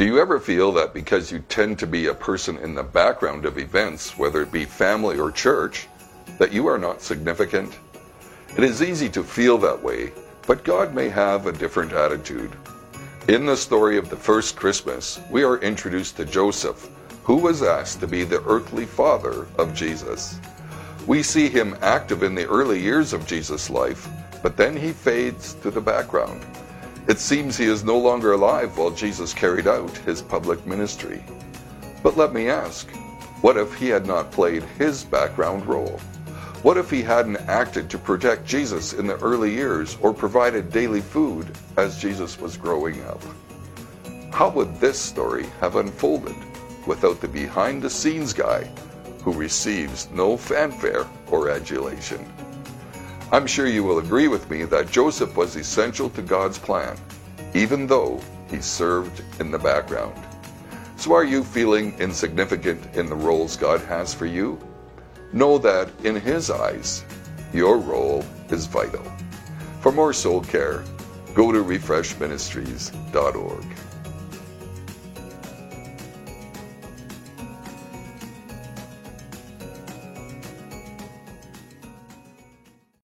Do 0.00 0.06
you 0.06 0.18
ever 0.18 0.40
feel 0.40 0.72
that 0.72 0.94
because 0.94 1.30
you 1.30 1.40
tend 1.50 1.78
to 1.78 1.86
be 1.86 2.06
a 2.06 2.14
person 2.14 2.56
in 2.56 2.74
the 2.74 2.82
background 2.82 3.44
of 3.44 3.58
events, 3.58 4.16
whether 4.16 4.40
it 4.40 4.50
be 4.50 4.64
family 4.64 5.18
or 5.18 5.30
church, 5.30 5.88
that 6.38 6.54
you 6.54 6.66
are 6.68 6.78
not 6.78 7.02
significant? 7.02 7.78
It 8.56 8.64
is 8.64 8.82
easy 8.82 9.10
to 9.10 9.22
feel 9.22 9.58
that 9.58 9.82
way, 9.82 10.12
but 10.46 10.64
God 10.64 10.94
may 10.94 11.10
have 11.10 11.46
a 11.46 11.52
different 11.52 11.92
attitude. 11.92 12.50
In 13.28 13.44
the 13.44 13.54
story 13.54 13.98
of 13.98 14.08
the 14.08 14.16
first 14.16 14.56
Christmas, 14.56 15.20
we 15.30 15.44
are 15.44 15.58
introduced 15.58 16.16
to 16.16 16.24
Joseph, 16.24 16.88
who 17.22 17.36
was 17.36 17.62
asked 17.62 18.00
to 18.00 18.06
be 18.06 18.24
the 18.24 18.42
earthly 18.44 18.86
father 18.86 19.46
of 19.58 19.74
Jesus. 19.74 20.40
We 21.06 21.22
see 21.22 21.50
him 21.50 21.76
active 21.82 22.22
in 22.22 22.34
the 22.34 22.48
early 22.48 22.80
years 22.80 23.12
of 23.12 23.26
Jesus' 23.26 23.68
life, 23.68 24.08
but 24.42 24.56
then 24.56 24.74
he 24.78 24.92
fades 24.92 25.52
to 25.56 25.70
the 25.70 25.82
background. 25.82 26.46
It 27.08 27.18
seems 27.18 27.56
he 27.56 27.64
is 27.64 27.82
no 27.82 27.98
longer 27.98 28.32
alive 28.32 28.76
while 28.76 28.90
Jesus 28.90 29.34
carried 29.34 29.66
out 29.66 29.96
his 29.98 30.22
public 30.22 30.64
ministry. 30.66 31.24
But 32.02 32.16
let 32.16 32.32
me 32.32 32.48
ask, 32.48 32.88
what 33.40 33.56
if 33.56 33.74
he 33.74 33.88
had 33.88 34.06
not 34.06 34.30
played 34.30 34.62
his 34.78 35.02
background 35.04 35.66
role? 35.66 35.98
What 36.62 36.76
if 36.76 36.90
he 36.90 37.00
hadn't 37.00 37.48
acted 37.48 37.88
to 37.90 37.98
protect 37.98 38.44
Jesus 38.44 38.92
in 38.92 39.06
the 39.06 39.18
early 39.20 39.50
years 39.50 39.96
or 40.02 40.12
provided 40.12 40.70
daily 40.70 41.00
food 41.00 41.56
as 41.78 41.98
Jesus 41.98 42.38
was 42.38 42.58
growing 42.58 43.02
up? 43.04 43.22
How 44.30 44.50
would 44.50 44.78
this 44.78 44.98
story 44.98 45.46
have 45.60 45.76
unfolded 45.76 46.36
without 46.86 47.20
the 47.20 47.28
behind 47.28 47.82
the 47.82 47.90
scenes 47.90 48.34
guy 48.34 48.70
who 49.22 49.32
receives 49.32 50.10
no 50.10 50.36
fanfare 50.36 51.06
or 51.30 51.50
adulation? 51.50 52.30
I'm 53.32 53.46
sure 53.46 53.68
you 53.68 53.84
will 53.84 54.00
agree 54.00 54.26
with 54.26 54.50
me 54.50 54.64
that 54.64 54.90
Joseph 54.90 55.36
was 55.36 55.54
essential 55.54 56.10
to 56.10 56.22
God's 56.22 56.58
plan, 56.58 56.96
even 57.54 57.86
though 57.86 58.20
he 58.50 58.60
served 58.60 59.22
in 59.38 59.52
the 59.52 59.58
background. 59.58 60.20
So 60.96 61.14
are 61.14 61.24
you 61.24 61.44
feeling 61.44 61.96
insignificant 62.00 62.96
in 62.96 63.06
the 63.06 63.14
roles 63.14 63.56
God 63.56 63.80
has 63.82 64.12
for 64.12 64.26
you? 64.26 64.58
Know 65.32 65.58
that 65.58 65.90
in 66.04 66.16
His 66.16 66.50
eyes, 66.50 67.04
your 67.52 67.78
role 67.78 68.24
is 68.48 68.66
vital. 68.66 69.04
For 69.80 69.92
more 69.92 70.12
soul 70.12 70.42
care, 70.42 70.82
go 71.32 71.52
to 71.52 71.62
refreshministries.org. 71.62 73.64